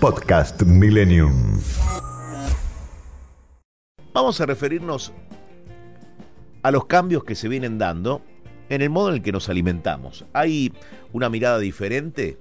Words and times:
Podcast 0.00 0.62
Millennium. 0.62 1.60
Vamos 4.14 4.40
a 4.40 4.46
referirnos 4.46 5.12
a 6.62 6.70
los 6.70 6.86
cambios 6.86 7.22
que 7.22 7.34
se 7.34 7.48
vienen 7.48 7.76
dando 7.76 8.22
en 8.70 8.80
el 8.80 8.88
modo 8.88 9.10
en 9.10 9.16
el 9.16 9.22
que 9.22 9.30
nos 9.30 9.50
alimentamos. 9.50 10.24
¿Hay 10.32 10.72
una 11.12 11.28
mirada 11.28 11.58
diferente? 11.58 12.38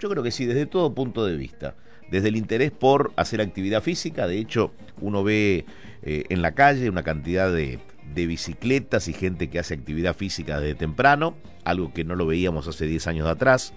Yo 0.00 0.10
creo 0.10 0.24
que 0.24 0.32
sí, 0.32 0.46
desde 0.46 0.66
todo 0.66 0.94
punto 0.94 1.24
de 1.24 1.36
vista. 1.36 1.76
Desde 2.10 2.26
el 2.26 2.36
interés 2.36 2.72
por 2.72 3.12
hacer 3.14 3.40
actividad 3.40 3.84
física, 3.84 4.26
de 4.26 4.38
hecho, 4.38 4.72
uno 5.00 5.22
ve 5.22 5.64
eh, 6.02 6.24
en 6.28 6.42
la 6.42 6.56
calle 6.56 6.90
una 6.90 7.04
cantidad 7.04 7.52
de, 7.52 7.78
de 8.14 8.26
bicicletas 8.26 9.06
y 9.06 9.12
gente 9.12 9.48
que 9.48 9.60
hace 9.60 9.74
actividad 9.74 10.16
física 10.16 10.58
desde 10.58 10.74
temprano, 10.74 11.36
algo 11.62 11.92
que 11.92 12.02
no 12.02 12.16
lo 12.16 12.26
veíamos 12.26 12.66
hace 12.66 12.86
10 12.86 13.06
años 13.06 13.28
atrás. 13.28 13.72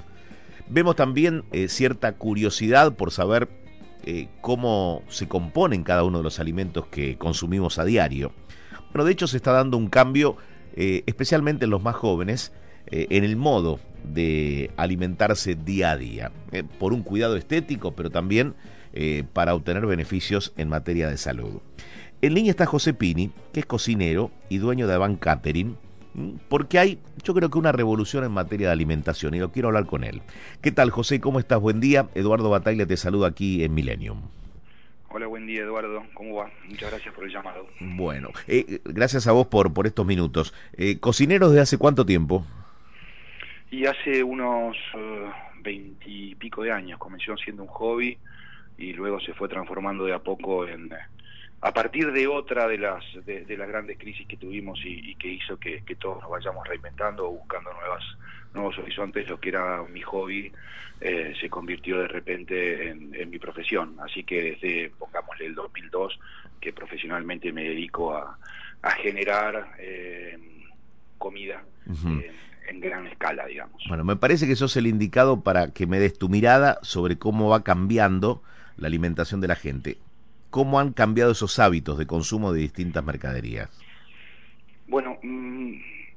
Vemos 0.69 0.95
también 0.95 1.43
eh, 1.51 1.67
cierta 1.67 2.13
curiosidad 2.13 2.93
por 2.93 3.11
saber 3.11 3.49
eh, 4.05 4.27
cómo 4.41 5.01
se 5.09 5.27
componen 5.27 5.83
cada 5.83 6.03
uno 6.03 6.19
de 6.19 6.23
los 6.23 6.39
alimentos 6.39 6.85
que 6.85 7.17
consumimos 7.17 7.79
a 7.79 7.85
diario. 7.85 8.31
Bueno, 8.93 9.05
de 9.05 9.11
hecho 9.11 9.25
se 9.27 9.37
está 9.37 9.51
dando 9.51 9.77
un 9.77 9.89
cambio, 9.89 10.37
eh, 10.75 11.03
especialmente 11.07 11.65
en 11.65 11.71
los 11.71 11.81
más 11.81 11.95
jóvenes, 11.95 12.53
en 12.91 13.23
el 13.23 13.35
modo 13.35 13.79
de 14.03 14.71
alimentarse 14.75 15.53
día 15.53 15.91
a 15.91 15.97
día, 15.97 16.31
por 16.79 16.91
un 16.91 17.03
cuidado 17.03 17.35
estético, 17.35 17.91
pero 17.91 18.09
también 18.09 18.55
para 19.31 19.53
obtener 19.53 19.85
beneficios 19.85 20.53
en 20.57 20.69
materia 20.69 21.07
de 21.07 21.17
salud. 21.17 21.61
En 22.23 22.33
línea 22.33 22.49
está 22.49 22.65
José 22.65 22.95
Pini, 22.95 23.29
que 23.53 23.59
es 23.59 23.67
cocinero 23.67 24.31
y 24.49 24.57
dueño 24.57 24.87
de 24.87 24.97
Van 24.97 25.17
Catering, 25.17 25.77
porque 26.47 26.79
hay, 26.79 26.99
yo 27.23 27.33
creo 27.33 27.49
que 27.49 27.57
una 27.57 27.71
revolución 27.71 28.23
en 28.23 28.31
materia 28.31 28.67
de 28.67 28.73
alimentación 28.73 29.33
y 29.33 29.39
lo 29.39 29.51
quiero 29.51 29.69
hablar 29.69 29.85
con 29.85 30.03
él. 30.03 30.21
¿Qué 30.61 30.71
tal, 30.71 30.89
José? 30.89 31.19
¿Cómo 31.19 31.39
estás? 31.39 31.59
Buen 31.59 31.79
día. 31.79 32.07
Eduardo 32.15 32.49
Bataglia 32.49 32.85
te 32.85 32.97
saluda 32.97 33.27
aquí 33.27 33.63
en 33.63 33.73
Millennium. 33.73 34.21
Hola, 35.11 35.25
buen 35.25 35.47
día, 35.47 35.61
Eduardo. 35.61 36.03
¿Cómo 36.13 36.35
va? 36.35 36.51
Muchas 36.67 36.91
gracias 36.91 37.13
por 37.15 37.23
el 37.23 37.31
llamado. 37.31 37.65
Bueno, 37.79 38.29
eh, 38.47 38.79
gracias 38.83 39.25
a 39.25 39.31
vos 39.31 39.47
por, 39.47 39.73
por 39.73 39.87
estos 39.87 40.05
minutos. 40.05 40.53
Eh, 40.73 40.99
¿Cocineros 40.99 41.51
de 41.51 41.61
hace 41.61 41.79
cuánto 41.79 42.05
tiempo? 42.05 42.45
Y 43.71 43.87
hace 43.87 44.23
unos 44.23 44.77
eh, 44.95 45.29
veintipico 45.63 46.61
de 46.61 46.71
años. 46.71 46.99
Comenzó 46.99 47.35
siendo 47.37 47.63
un 47.63 47.69
hobby 47.69 48.17
y 48.77 48.93
luego 48.93 49.19
se 49.19 49.33
fue 49.33 49.49
transformando 49.49 50.05
de 50.05 50.13
a 50.13 50.19
poco 50.19 50.67
en 50.67 50.89
a 51.61 51.73
partir 51.73 52.11
de 52.11 52.27
otra 52.27 52.67
de 52.67 52.77
las 52.77 53.03
de, 53.25 53.57
las 53.57 53.67
grandes 53.67 53.97
crisis 53.97 54.25
que 54.27 54.37
tuvimos 54.37 54.79
y, 54.83 55.15
que 55.15 55.27
hizo 55.27 55.59
que, 55.59 55.81
todos 55.99 56.21
nos 56.21 56.29
vayamos 56.29 56.65
reinventando 56.67 57.27
o 57.27 57.31
buscando 57.31 57.73
nuevas 57.73 58.03
nuevos 58.53 58.77
horizontes 58.77 59.27
lo 59.27 59.39
que 59.39 59.49
era 59.49 59.83
mi 59.83 60.01
hobby 60.01 60.51
eh, 61.01 61.33
se 61.39 61.49
convirtió 61.49 61.99
de 61.99 62.07
repente 62.07 62.89
en, 62.89 63.29
mi 63.29 63.39
profesión. 63.39 63.95
Así 63.99 64.23
que 64.23 64.41
desde 64.51 64.91
pongámosle 64.97 65.45
el 65.45 65.55
2002 65.55 66.19
que 66.59 66.73
profesionalmente 66.73 67.51
me 67.51 67.63
dedico 67.63 68.15
a, 68.15 68.37
generar 69.01 69.75
eh, 69.77 70.37
comida 71.17 71.61
en 72.69 72.79
gran 72.79 73.07
escala 73.07 73.45
digamos. 73.45 73.83
Bueno 73.89 74.05
me 74.05 74.15
parece 74.15 74.47
que 74.47 74.55
sos 74.55 74.77
el 74.77 74.87
indicado 74.87 75.43
para 75.43 75.73
que 75.73 75.85
me 75.87 75.99
des 75.99 76.17
tu 76.17 76.29
mirada 76.29 76.79
sobre 76.81 77.17
cómo 77.17 77.49
va 77.49 77.63
cambiando 77.63 78.41
la 78.77 78.87
alimentación 78.87 79.41
de 79.41 79.49
la 79.49 79.55
gente 79.55 79.97
¿Cómo 80.49 80.79
han 80.79 80.93
cambiado 80.93 81.31
esos 81.31 81.59
hábitos 81.59 81.97
de 81.97 82.07
consumo 82.07 82.51
de 82.51 82.61
distintas 82.61 83.03
mercaderías? 83.03 83.69
Bueno, 84.87 85.19
mm, 85.21 85.75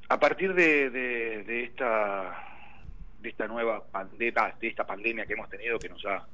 a 0.09 0.19
partir 0.19 0.55
de, 0.55 1.65
esta 1.65 3.49
nueva 3.49 3.85
pandemia, 3.85 4.55
de 4.59 4.69
esta 4.69 4.87
pandemia 4.87 5.27
que 5.27 5.35
hemos 5.35 5.51
tenido 5.51 5.79
que 5.79 5.91
nos 5.91 6.05
ha, 6.07 6.27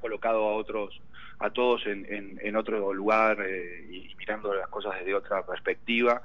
colocado 0.00 0.44
a 0.44 0.54
otros, 0.54 1.00
a 1.38 1.50
todos 1.50 1.86
en, 1.86 2.56
otro 2.56 2.92
lugar 2.92 3.38
eh, 3.46 3.86
y 3.88 4.14
mirando 4.16 4.52
las 4.52 4.68
cosas 4.68 4.94
desde 4.98 5.14
otra 5.14 5.46
perspectiva, 5.46 6.22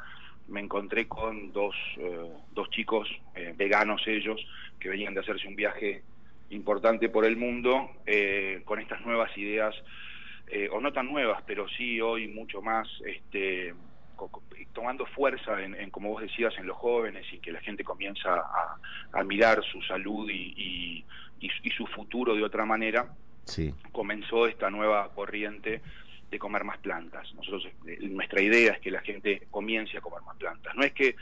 me 0.48 0.62
encontré 0.62 1.08
con 1.08 1.52
dos, 1.54 1.76
eh, 1.98 2.32
chicos 2.72 3.08
eh, 3.36 3.54
veganos 3.56 4.02
ellos 4.08 4.40
que 4.80 4.90
venían 4.90 5.14
de 5.14 5.20
hacerse 5.20 5.48
un 5.48 5.56
viaje 5.56 6.02
importante 6.50 7.10
por 7.10 7.26
el 7.26 7.38
mundo 7.38 7.92
con 8.66 8.80
estas 8.80 9.02
nuevas 9.06 9.36
ideas 9.38 9.76
eh, 10.50 10.68
o 10.72 10.82
no 10.82 10.92
tan 10.92 11.08
nuevas, 11.08 11.44
pero 11.46 11.68
sí 11.70 12.02
hoy 12.02 12.28
mucho 12.28 12.62
más 12.62 12.88
este, 13.06 13.74
tomando 14.74 15.06
fuerza 15.06 15.62
en, 15.62 15.90
como 15.92 16.10
vos 16.10 16.22
decías, 16.22 16.54
en 16.58 16.68
los 16.68 16.78
jóvenes 16.78 17.26
y 17.32 17.40
que 17.40 17.52
la 17.52 17.62
gente 17.62 17.84
comienza 17.84 18.34
a, 19.14 19.24
mirar 19.24 19.64
su 19.64 19.82
salud 19.84 20.30
y, 20.30 21.06
y, 21.40 21.70
su 21.72 21.86
futuro 21.88 22.36
de 22.36 22.44
otra 22.44 22.66
manera, 22.66 23.14
sí. 23.46 23.74
comenzó 23.92 24.48
esta 24.48 24.70
nueva 24.70 25.14
corriente 25.14 25.82
de 26.30 26.40
comer 26.40 26.64
más 26.64 26.78
plantas. 26.80 27.34
Nosotros, 27.36 27.68
eh, 27.88 27.98
nuestra 28.02 28.42
idea 28.42 28.74
es 28.74 28.80
que 28.80 28.92
la 28.92 29.02
gente 29.02 29.48
comience 29.50 29.98
a 29.98 30.02
comer 30.02 30.22
más 30.24 30.36
plantas. 30.38 30.76
No 30.76 30.84
es 30.84 30.92
que 30.94 31.16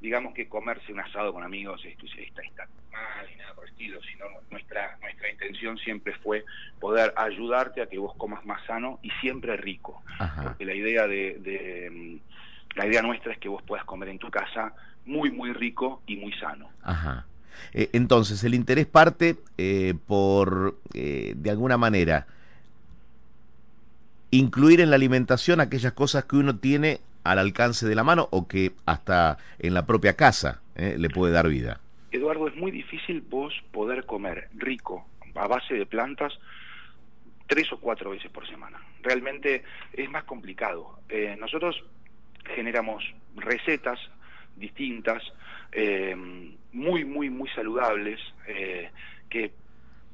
digamos 0.00 0.34
que 0.34 0.48
comerse 0.48 0.92
un 0.92 1.00
asado 1.00 1.32
con 1.32 1.42
amigos 1.42 1.82
está, 1.84 2.42
está 2.42 2.68
mal 2.92 3.26
y 3.32 3.36
nada 3.36 3.54
por 3.54 3.64
el 3.64 3.70
estilo, 3.70 4.00
sino 4.02 4.26
nuestra, 4.50 4.98
nuestra 5.00 5.30
intención 5.30 5.53
siempre 5.84 6.14
fue 6.22 6.44
poder 6.80 7.12
ayudarte 7.16 7.82
a 7.82 7.86
que 7.86 7.98
vos 7.98 8.14
comas 8.16 8.44
más 8.44 8.64
sano 8.66 8.98
y 9.02 9.10
siempre 9.20 9.56
rico. 9.56 10.02
Porque 10.42 10.64
la 10.64 10.74
idea 10.74 11.06
de, 11.06 11.90
mm, 11.92 12.76
la 12.76 12.86
idea 12.86 13.02
nuestra 13.02 13.32
es 13.32 13.38
que 13.38 13.48
vos 13.48 13.62
puedas 13.62 13.84
comer 13.84 14.08
en 14.08 14.18
tu 14.18 14.30
casa 14.30 14.72
muy, 15.06 15.30
muy 15.30 15.52
rico 15.52 16.02
y 16.06 16.16
muy 16.16 16.32
sano. 16.34 16.70
Ajá. 16.82 17.26
Eh, 17.72 17.90
entonces, 17.92 18.42
el 18.44 18.54
interés 18.54 18.86
parte 18.86 19.36
eh, 19.58 19.94
por, 20.06 20.76
eh, 20.92 21.34
de 21.36 21.50
alguna 21.50 21.76
manera, 21.76 22.26
incluir 24.30 24.80
en 24.80 24.90
la 24.90 24.96
alimentación 24.96 25.60
aquellas 25.60 25.92
cosas 25.92 26.24
que 26.24 26.36
uno 26.36 26.56
tiene 26.56 27.00
al 27.22 27.38
alcance 27.38 27.86
de 27.86 27.94
la 27.94 28.04
mano 28.04 28.28
o 28.30 28.48
que 28.48 28.72
hasta 28.86 29.38
en 29.58 29.74
la 29.74 29.86
propia 29.86 30.14
casa 30.14 30.60
le 30.76 31.08
puede 31.08 31.32
dar 31.32 31.48
vida? 31.48 31.80
Eduardo, 32.10 32.48
es 32.48 32.56
muy 32.56 32.72
difícil 32.72 33.20
vos 33.30 33.54
poder 33.70 34.04
comer 34.06 34.48
rico 34.54 35.06
a 35.34 35.46
base 35.46 35.74
de 35.74 35.86
plantas 35.86 36.38
tres 37.46 37.72
o 37.72 37.80
cuatro 37.80 38.10
veces 38.10 38.30
por 38.30 38.48
semana. 38.48 38.80
Realmente 39.02 39.64
es 39.92 40.10
más 40.10 40.24
complicado. 40.24 41.00
Eh, 41.08 41.36
nosotros 41.38 41.82
generamos 42.54 43.04
recetas 43.36 43.98
distintas, 44.56 45.22
eh, 45.72 46.14
muy, 46.72 47.04
muy, 47.04 47.28
muy 47.30 47.48
saludables, 47.50 48.20
que 49.28 49.52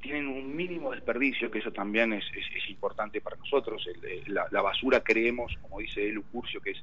tienen 0.01 0.29
un 0.29 0.57
mínimo 0.57 0.93
desperdicio, 0.93 1.51
que 1.51 1.59
eso 1.59 1.73
también 1.73 2.13
es, 2.13 2.25
es, 2.35 2.71
importante 2.71 3.21
para 3.21 3.37
nosotros. 3.37 3.87
la, 4.27 4.63
basura 4.63 5.01
creemos, 5.01 5.57
como 5.63 5.81
dice 5.81 6.09
Elu 6.09 6.23
Curcio, 6.25 6.61
que 6.61 6.71
es, 6.71 6.83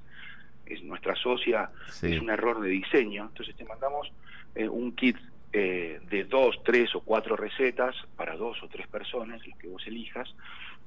es 0.65 0.83
nuestra 0.83 1.15
socia, 1.15 1.71
es 1.87 2.19
un 2.19 2.29
error 2.29 2.61
de 2.61 2.69
diseño. 2.69 3.25
Entonces 3.29 3.55
te 3.55 3.65
mandamos 3.65 4.11
eh, 4.55 4.67
un 4.67 4.91
kit 4.93 5.17
eh, 5.57 5.99
de 6.09 6.23
dos, 6.25 6.61
tres 6.63 6.93
o 6.95 7.01
cuatro 7.01 7.35
recetas 7.35 7.95
para 8.15 8.35
dos 8.35 8.61
o 8.61 8.67
tres 8.67 8.87
personas, 8.87 9.45
los 9.45 9.57
que 9.57 9.67
vos 9.67 9.85
elijas, 9.87 10.29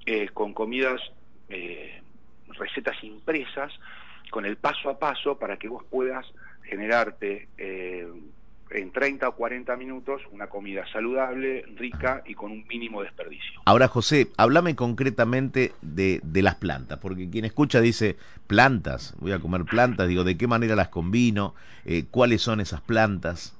eh, 0.06 0.28
con 0.32 0.54
comidas, 0.54 1.00
recetas 2.56 3.02
impresas, 3.02 3.72
con 4.30 4.44
el 4.44 4.56
paso 4.56 4.88
a 4.88 4.98
paso 4.98 5.38
para 5.38 5.56
que 5.56 5.68
vos 5.68 5.84
puedas 5.90 6.24
generarte 6.62 7.48
en 8.70 8.92
30 8.92 9.28
o 9.28 9.34
40 9.34 9.76
minutos 9.76 10.22
una 10.30 10.46
comida 10.46 10.84
saludable, 10.92 11.64
rica 11.76 12.22
y 12.26 12.34
con 12.34 12.52
un 12.52 12.66
mínimo 12.68 13.02
desperdicio. 13.02 13.60
Ahora, 13.64 13.88
José, 13.88 14.28
háblame 14.36 14.76
concretamente 14.76 15.72
de, 15.82 16.20
de, 16.22 16.42
las 16.42 16.54
plantas, 16.54 16.98
porque 16.98 17.28
quien 17.28 17.44
escucha 17.44 17.80
dice, 17.80 18.16
plantas, 18.46 19.14
voy 19.18 19.32
a 19.32 19.40
comer 19.40 19.64
plantas, 19.64 20.08
digo, 20.08 20.24
¿de 20.24 20.36
qué 20.36 20.46
manera 20.46 20.76
las 20.76 20.88
combino? 20.88 21.54
Eh, 21.84 22.04
¿Cuáles 22.10 22.42
son 22.42 22.60
esas 22.60 22.80
plantas? 22.80 23.56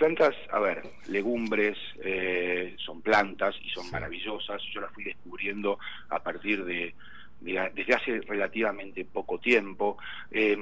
Plantas, 0.00 0.34
a 0.50 0.58
ver, 0.58 0.82
legumbres 1.08 1.76
eh, 2.02 2.74
son 2.78 3.02
plantas 3.02 3.54
y 3.62 3.68
son 3.68 3.90
maravillosas, 3.90 4.62
yo 4.72 4.80
las 4.80 4.90
fui 4.94 5.04
descubriendo 5.04 5.78
a 6.08 6.22
partir 6.22 6.64
de, 6.64 6.94
desde 7.38 7.94
hace 7.94 8.20
relativamente 8.22 9.04
poco 9.04 9.38
tiempo. 9.38 9.98
Eh, 10.30 10.56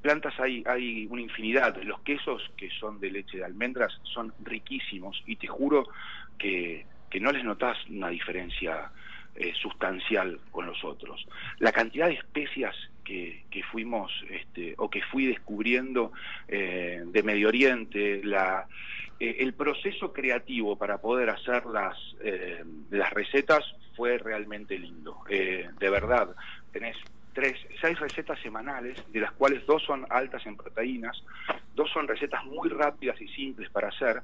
plantas 0.00 0.32
hay, 0.40 0.64
hay 0.66 1.06
una 1.10 1.20
infinidad. 1.20 1.76
Los 1.82 2.00
quesos 2.00 2.42
que 2.56 2.70
son 2.70 2.98
de 3.00 3.10
leche 3.10 3.36
de 3.36 3.44
almendras 3.44 3.92
son 4.02 4.32
riquísimos 4.42 5.22
y 5.26 5.36
te 5.36 5.46
juro 5.46 5.86
que, 6.38 6.86
que 7.10 7.20
no 7.20 7.30
les 7.32 7.44
notas 7.44 7.76
una 7.90 8.08
diferencia 8.08 8.90
eh, 9.34 9.52
sustancial 9.60 10.40
con 10.50 10.64
los 10.64 10.82
otros. 10.84 11.26
La 11.58 11.70
cantidad 11.70 12.06
de 12.06 12.14
especias 12.14 12.74
que, 13.08 13.62
fuimos 13.70 14.12
este, 14.30 14.74
o 14.76 14.90
que 14.90 15.02
fui 15.02 15.26
descubriendo 15.26 16.12
eh, 16.46 17.02
de 17.06 17.22
Medio 17.22 17.48
Oriente, 17.48 18.20
la, 18.22 18.66
eh, 19.18 19.36
el 19.40 19.54
proceso 19.54 20.12
creativo 20.12 20.76
para 20.76 20.98
poder 20.98 21.30
hacer 21.30 21.64
las, 21.66 21.96
las 22.90 23.10
recetas 23.12 23.64
fue 23.96 24.18
realmente 24.18 24.78
lindo. 24.78 25.22
de 25.28 25.90
verdad, 25.90 26.34
tenés 26.72 26.96
tres, 27.32 27.56
seis 27.80 27.98
recetas 27.98 28.38
semanales, 28.40 28.96
de 29.12 29.20
las 29.20 29.32
cuales 29.32 29.64
dos 29.66 29.82
son 29.84 30.06
altas 30.10 30.44
en 30.46 30.56
proteínas, 30.56 31.22
dos 31.74 31.90
son 31.90 32.08
recetas 32.08 32.44
muy 32.44 32.68
rápidas 32.68 33.20
y 33.20 33.28
simples 33.28 33.70
para 33.70 33.88
hacer, 33.88 34.22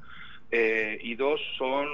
Eh, 0.51 1.01
y 1.03 1.17
dos 1.17 1.41
son 1.59 1.89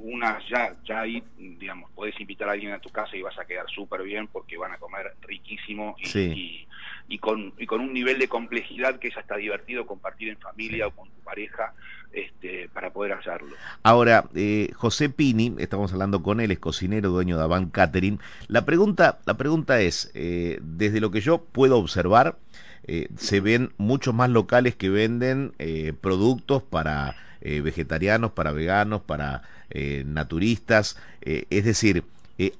unas, 0.00 0.42
ya, 0.48 0.74
ya 0.84 1.02
ahí, 1.02 1.22
digamos, 1.38 1.90
podés 1.92 2.18
invitar 2.20 2.48
a 2.48 2.52
alguien 2.52 2.72
a 2.72 2.80
tu 2.80 2.88
casa 2.88 3.16
y 3.16 3.22
vas 3.22 3.38
a 3.38 3.44
quedar 3.44 3.66
súper 3.70 4.02
bien 4.02 4.26
porque 4.26 4.56
van 4.56 4.72
a 4.72 4.78
comer 4.78 5.14
riquísimo 5.22 5.94
y, 5.98 6.66
y, 7.08 7.18
con, 7.18 7.52
y 7.56 7.66
con 7.66 7.80
un 7.80 7.92
nivel 7.92 8.18
de 8.18 8.26
complejidad 8.26 8.98
que 8.98 9.08
es 9.08 9.16
hasta 9.16 9.36
divertido 9.36 9.86
compartir 9.86 10.28
en 10.28 10.38
familia 10.38 10.88
o 10.88 10.90
con 10.90 11.08
tu 11.08 11.20
pareja 11.20 11.72
este, 12.12 12.68
para 12.70 12.90
poder 12.90 13.12
hacerlo. 13.12 13.54
Ahora, 13.84 14.24
eh, 14.34 14.70
José 14.74 15.10
Pini, 15.10 15.54
estamos 15.58 15.92
hablando 15.92 16.22
con 16.22 16.40
él, 16.40 16.50
es 16.50 16.58
cocinero, 16.58 17.10
dueño 17.10 17.36
de 17.36 17.44
Avant 17.44 17.70
Catering. 17.70 18.18
La 18.48 18.64
pregunta, 18.64 19.20
la 19.24 19.34
pregunta 19.36 19.80
es, 19.80 20.10
eh, 20.14 20.58
desde 20.62 21.00
lo 21.00 21.12
que 21.12 21.20
yo 21.20 21.44
puedo 21.44 21.78
observar, 21.78 22.38
eh, 22.82 23.08
se 23.16 23.40
ven 23.40 23.70
muchos 23.76 24.14
más 24.14 24.30
locales 24.30 24.74
que 24.74 24.88
venden 24.88 25.52
eh, 25.58 25.92
productos 26.00 26.62
para 26.62 27.14
eh, 27.40 27.60
vegetarianos, 27.60 28.32
para 28.32 28.52
veganos, 28.52 29.02
para 29.02 29.42
naturistas. 30.04 30.98
es 31.20 31.64
decir, 31.64 32.02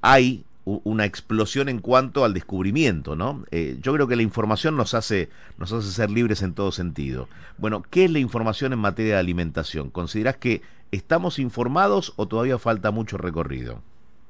hay 0.01 0.45
una 0.65 1.05
explosión 1.05 1.69
en 1.69 1.81
cuanto 1.81 2.25
al 2.25 2.35
descubrimiento, 2.35 3.17
¿no? 3.17 3.45
yo 3.51 3.95
creo 3.95 4.07
que 4.07 4.15
la 4.15 4.23
información 4.23 4.77
nos 4.77 4.95
hace, 4.95 5.29
nos 5.59 5.73
hace 5.73 5.91
ser 5.91 6.09
libres 6.09 6.43
en 6.43 6.55
todo 6.55 6.71
sentido. 6.71 7.29
Bueno, 7.59 7.83
¿qué 7.91 8.05
es 8.05 8.13
la 8.13 8.21
información 8.21 8.73
en 8.73 8.79
materia 8.79 9.15
de 9.15 9.21
alimentación? 9.21 9.91
¿Considerás 9.91 10.37
que 10.37 10.63
estamos 10.93 11.39
informados 11.39 12.13
o 12.17 12.29
todavía 12.29 12.59
falta 12.59 12.91
mucho 12.91 13.17
recorrido? 13.19 13.83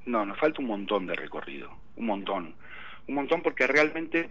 No, 0.06 0.24
nos 0.24 0.38
falta 0.38 0.60
un 0.60 0.68
montón 0.68 1.06
de 1.06 1.14
recorrido, 1.14 1.70
un 1.96 2.06
montón. 2.06 2.54
Un 3.06 3.14
montón 3.14 3.42
porque 3.42 3.66
realmente 3.66 4.30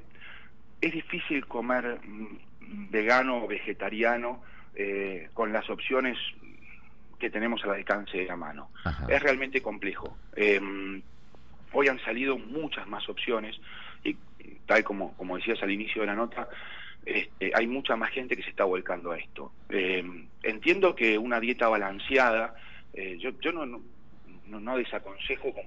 es 0.82 0.94
difícil 0.94 1.46
comer 1.46 2.00
mm, 2.04 2.90
vegano 2.92 3.44
o 3.44 3.48
vegetariano 3.48 4.42
eh, 4.76 5.30
con 5.34 5.52
las 5.52 5.70
opciones 5.70 6.18
que 7.20 7.30
tenemos 7.30 7.64
al 7.64 7.72
alcance 7.72 8.18
de 8.18 8.26
la 8.26 8.36
mano. 8.36 8.70
Es 9.08 9.22
realmente 9.22 9.62
complejo. 9.62 10.18
Em, 10.36 11.02
hoy 11.74 11.88
han 11.88 12.00
salido 12.00 12.38
muchas 12.38 12.88
más 12.88 13.08
opciones 13.10 13.60
y 14.04 14.16
tal 14.66 14.84
como, 14.84 15.14
como 15.18 15.36
decías 15.36 15.62
al 15.62 15.72
inicio 15.72 16.02
de 16.02 16.08
la 16.08 16.16
nota, 16.16 16.48
este, 17.06 17.52
hay 17.54 17.68
mucha 17.68 17.96
más 17.96 18.12
gente 18.12 18.36
que 18.36 18.44
se 18.44 18.50
está 18.50 18.64
volcando 18.64 19.12
a 19.12 19.18
esto. 19.18 19.52
Em, 19.70 20.28
entiendo 20.44 20.96
que 20.96 21.18
una 21.18 21.40
dieta 21.40 21.68
balanceada, 21.68 22.56
eh, 22.94 23.18
yo, 23.20 23.32
yo 23.42 23.52
no, 23.52 23.66
no, 23.66 23.82
no 24.60 24.78
desaconsejo 24.78 25.54
con, 25.54 25.64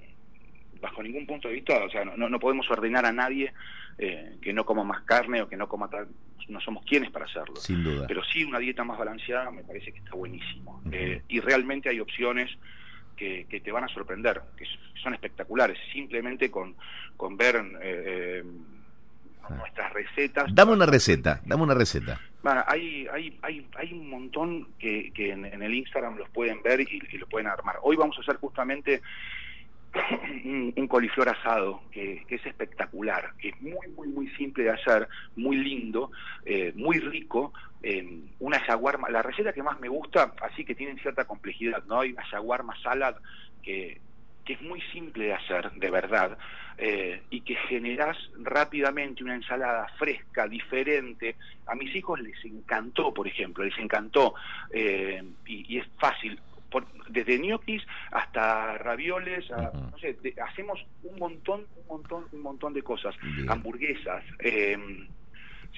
bajo 0.82 1.02
ningún 1.02 1.26
punto 1.26 1.49
de 1.49 1.55
vista, 1.55 1.82
o 1.84 1.88
sea, 1.88 2.05
no, 2.05 2.29
no 2.29 2.40
podemos 2.40 2.69
ordenar 2.69 3.06
a 3.06 3.12
nadie 3.12 3.52
eh, 3.99 4.37
que 4.43 4.52
no 4.52 4.67
coma 4.67 4.82
más 4.82 5.02
carne 5.02 5.40
o 5.40 5.49
que 5.49 5.56
no 5.56 5.69
coma 5.69 5.88
tal, 5.88 6.08
no 6.49 6.61
somos 6.61 6.84
quienes 6.84 7.11
para 7.11 7.25
hacerlo. 7.25 7.56
Sin 7.56 7.84
duda. 7.84 8.06
Pero 8.08 8.23
sí 8.25 8.43
una 8.44 8.58
dieta 8.58 8.82
más 8.82 8.99
balanceada 8.99 9.50
me 9.52 9.62
parece 9.62 9.93
que 9.93 10.00
está 10.00 10.14
buenísimo. 10.14 10.82
Eh, 10.90 11.23
y 11.29 11.38
realmente 11.38 11.88
hay 11.88 12.00
opciones 12.00 12.50
que, 13.17 13.46
que, 13.49 13.61
te 13.61 13.70
van 13.70 13.84
a 13.84 13.88
sorprender, 13.88 14.43
que 14.56 14.64
son 15.00 15.14
espectaculares, 15.14 15.79
simplemente 15.93 16.50
con, 16.50 16.75
con 17.17 17.37
ver 17.37 17.64
eh, 17.81 18.43
ah. 19.44 19.55
nuestras 19.55 19.93
recetas. 19.93 20.52
Dame 20.52 20.73
una 20.73 20.87
receta, 20.87 21.40
dame 21.44 21.62
una 21.62 21.75
receta. 21.75 22.20
Bueno, 22.43 22.64
hay, 22.67 23.06
hay, 23.06 23.38
hay, 23.43 23.69
hay 23.76 23.93
un 23.93 24.11
montón 24.11 24.67
que, 24.81 25.12
que 25.14 25.31
en, 25.31 25.44
el 25.44 25.75
Instagram 25.75 26.17
los 26.17 26.29
pueden 26.31 26.61
ver 26.61 26.81
y, 26.81 27.00
y 27.12 27.19
lo 27.19 27.29
pueden 27.29 27.46
armar. 27.46 27.76
Hoy 27.82 27.94
vamos 27.94 28.19
a 28.19 28.23
hacer 28.23 28.37
justamente 28.38 29.00
un, 30.44 30.89
coliflor 30.89 31.29
asado 31.29 31.83
que, 31.91 32.25
es 32.29 32.47
espectacular, 32.47 33.33
que 33.39 33.50
es 33.50 33.61
muy, 33.61 33.89
muy, 33.97 34.09
muy 34.09 34.29
simple 34.31 34.65
de 34.65 34.71
hacer, 34.71 35.09
muy 35.37 35.56
lindo, 35.56 36.11
eh, 36.44 36.73
muy 36.75 36.99
rico. 36.99 37.53
una 38.39 38.59
shawarma, 38.67 39.11
la 39.11 39.23
receta 39.23 39.53
que 39.53 39.62
más 39.62 39.81
me 39.81 39.89
gusta, 39.89 40.35
así 40.41 40.65
que 40.65 40.75
tiene 40.75 41.00
cierta 41.00 41.25
complejidad, 41.25 41.83
¿no? 41.87 42.00
Hay 42.00 42.12
una 42.12 42.25
shawarma 42.31 42.75
salad 42.83 43.17
que, 43.62 44.00
que 44.44 44.55
es 44.55 44.62
muy 44.62 44.81
simple 44.93 45.27
de 45.27 45.35
hacer, 45.35 45.71
de 45.73 45.91
verdad, 45.91 46.37
eh, 46.79 47.23
y 47.31 47.43
que 47.43 47.55
generás 47.69 48.17
rápidamente 48.41 49.23
una 49.23 49.35
ensalada 49.35 49.87
fresca, 49.99 50.49
diferente. 50.49 51.37
A 51.67 51.75
mis 51.75 51.94
hijos 51.94 52.21
les 52.21 52.44
encantó, 52.44 53.12
por 53.12 53.27
ejemplo, 53.29 53.65
les 53.65 53.79
encantó, 53.79 54.35
eh, 54.71 55.23
y, 55.47 55.79
es 55.79 55.87
fácil 55.99 56.39
desde 57.08 57.38
ñoquis 57.38 57.82
hasta 58.10 58.78
ravioles, 58.78 59.50
no 59.50 59.98
sé, 59.98 60.16
hacemos 60.42 60.84
un 61.02 61.19
montón, 61.19 61.66
un 61.76 61.86
montón, 61.86 62.26
un 62.32 62.40
montón 62.40 62.72
de 62.72 62.82
cosas, 62.82 63.14
hamburguesas. 63.48 64.24
Eh, 64.38 64.76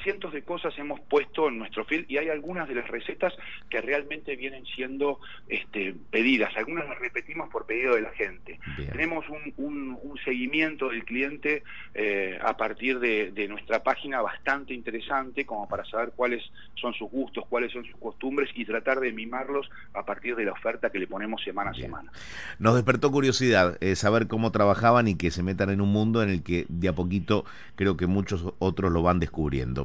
cientos 0.03 0.33
de 0.33 0.43
cosas 0.43 0.75
hemos 0.79 1.01
puesto 1.01 1.49
en 1.49 1.59
nuestro 1.59 1.85
film 1.85 2.05
y 2.09 2.19
hay 2.19 2.29
algunas 2.29 2.69
de 2.69 2.75
las 2.75 2.89
recetas 2.89 3.33
que 3.71 3.81
realmente 3.81 4.37
vienen 4.37 4.65
siendo 4.67 5.21
este, 5.49 5.95
pedidas, 6.11 6.55
algunas 6.57 6.89
las 6.89 6.99
repetimos 6.99 7.49
por 7.49 7.67
pedido 7.67 7.95
de 7.95 8.03
la 8.03 8.11
gente. 8.11 8.59
Tenemos 8.91 9.25
un, 9.29 9.95
seguimiento 10.25 10.89
del 10.89 11.05
cliente 11.05 11.65
eh, 11.93 12.39
a 12.43 12.57
partir 12.57 12.99
de, 12.99 13.49
nuestra 13.49 13.83
página 13.83 14.23
bastante 14.23 14.73
interesante 14.73 15.45
como 15.45 15.69
para 15.69 15.85
saber 15.85 16.13
cuáles 16.17 16.43
son 16.77 16.95
sus 16.95 17.11
gustos, 17.11 17.45
cuáles 17.49 17.73
son 17.73 17.85
sus 17.85 17.97
costumbres 17.97 18.49
y 18.55 18.65
tratar 18.65 19.01
de 19.01 19.13
mimarlos 19.13 19.69
a 19.93 20.05
partir 20.05 20.35
de 20.35 20.45
la 20.45 20.53
oferta 20.53 20.91
que 20.91 20.99
le 20.99 21.07
ponemos 21.07 21.43
semana 21.43 21.71
a 21.71 21.75
semana. 21.75 22.11
Nos 22.59 22.75
despertó 22.75 23.11
curiosidad 23.11 23.77
eh, 23.81 23.97
saber 23.97 24.29
cómo 24.29 24.51
trabajaban 24.51 25.09
y 25.09 25.17
que 25.17 25.31
se 25.31 25.43
metan 25.43 25.71
en 25.71 25.81
un 25.81 25.91
mundo 25.91 26.23
en 26.23 26.31
el 26.31 26.43
que 26.43 26.65
de 26.69 26.89
a 26.89 26.95
poquito 26.95 27.45
creo 27.77 27.97
que 27.97 28.07
muchos 28.07 28.55
otros 28.59 28.93
lo 28.93 29.03
van 29.03 29.21
descubriendo. 29.21 29.84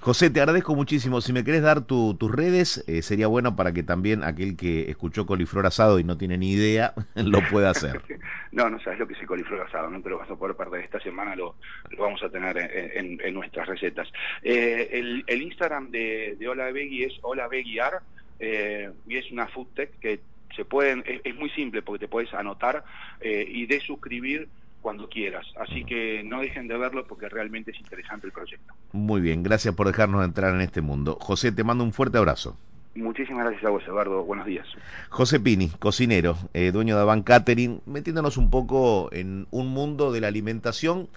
José, 0.00 0.30
te 0.30 0.40
agradezco 0.40 0.76
muchísimo. 0.76 1.20
Si 1.20 1.32
me 1.32 1.42
querés 1.42 1.62
dar 1.62 1.84
tus 1.84 2.30
redes, 2.30 2.84
eh, 2.86 3.02
sería 3.02 3.26
bueno 3.26 3.56
para 3.56 3.72
que 3.72 3.82
también 3.82 4.22
aquel 4.22 4.56
que 4.56 4.90
escuchó 4.90 5.26
coliflor 5.26 5.66
asado 5.66 5.98
y 5.98 6.04
no 6.04 6.16
tiene 6.16 6.38
ni 6.38 6.52
idea, 6.52 6.94
lo 7.16 7.40
pueda 7.50 7.70
hacer. 7.70 8.00
no, 8.52 8.70
no 8.70 8.80
sabes 8.80 9.00
lo 9.00 9.08
que 9.08 9.14
es 9.14 9.20
el 9.20 9.26
coliflor 9.26 9.60
asado, 9.62 9.90
no 9.90 10.00
te 10.00 10.08
lo 10.08 10.18
vas 10.18 10.30
a 10.30 10.36
poder 10.36 10.56
perder. 10.56 10.84
Esta 10.84 11.00
semana 11.00 11.34
lo, 11.34 11.56
vamos 11.98 12.22
a 12.22 12.30
tener 12.30 12.56
en, 12.56 13.34
nuestras 13.34 13.66
recetas. 13.66 14.08
Eh, 14.42 14.88
el, 15.26 15.42
Instagram 15.42 15.90
de, 15.90 16.36
de 16.38 16.48
Hola 16.48 16.70
Veggie 16.70 17.06
es 17.06 17.14
Hola 17.22 17.48
Veguiar 17.48 18.00
eh, 18.38 18.90
y 19.06 19.16
es 19.16 19.30
una 19.32 19.48
food 19.48 19.66
tech 19.74 19.90
que 19.98 20.20
se 20.54 20.64
pueden, 20.64 21.02
es, 21.06 21.20
es 21.24 21.34
muy 21.34 21.50
simple 21.50 21.82
porque 21.82 22.06
te 22.06 22.08
puedes 22.08 22.32
anotar 22.34 22.84
y 23.20 23.66
de 23.66 23.80
suscribir 23.80 24.48
cuando 24.88 25.06
quieras. 25.10 25.44
Así 25.60 25.84
que 25.84 26.22
no 26.24 26.40
dejen 26.40 26.66
de 26.66 26.78
verlo 26.78 27.06
porque 27.06 27.28
realmente 27.28 27.72
es 27.72 27.78
interesante 27.78 28.26
el 28.26 28.32
proyecto. 28.32 28.72
Muy 28.92 29.20
bien, 29.20 29.42
gracias 29.42 29.74
por 29.74 29.86
dejarnos 29.86 30.24
entrar 30.24 30.54
en 30.54 30.62
este 30.62 30.80
mundo. 30.80 31.18
José, 31.20 31.52
te 31.52 31.62
mando 31.62 31.84
un 31.84 31.92
fuerte 31.92 32.16
abrazo. 32.16 32.56
Muchísimas 32.94 33.44
gracias 33.44 33.66
a 33.66 33.68
vos, 33.68 33.82
Eduardo. 33.86 34.24
Buenos 34.24 34.46
días. 34.46 34.66
José 35.10 35.40
Pini, 35.40 35.68
cocinero, 35.68 36.38
eh, 36.54 36.72
dueño 36.72 36.96
de 36.96 37.04
Van 37.04 37.22
Catering, 37.22 37.82
metiéndonos 37.84 38.38
un 38.38 38.48
poco 38.48 39.10
en 39.12 39.46
un 39.50 39.68
mundo 39.68 40.10
de 40.10 40.22
la 40.22 40.28
alimentación 40.28 41.10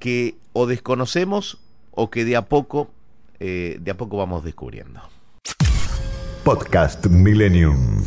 que 0.00 0.34
o 0.52 0.66
desconocemos 0.66 1.60
o 1.92 2.10
que 2.10 2.24
de 2.24 2.34
a 2.34 2.46
poco, 2.46 2.90
eh, 3.38 3.76
de 3.78 3.90
a 3.92 3.96
poco 3.96 4.16
vamos 4.16 4.42
descubriendo. 4.42 5.00
Podcast 6.42 7.06
Millennium. 7.06 8.02